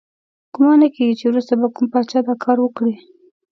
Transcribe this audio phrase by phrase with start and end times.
[0.53, 2.93] ګمان نه کیږي چې وروسته به کوم پاچا دا کار وکړي.